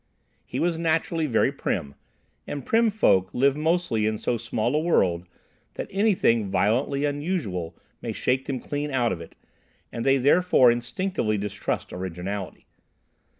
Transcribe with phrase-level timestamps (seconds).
[0.47, 1.93] He was naturally very prim,
[2.47, 5.27] and prim folk live mostly in so small a world
[5.75, 9.35] that anything violently unusual may shake them clean out of it,
[9.91, 12.65] and they therefore instinctively distrust originality.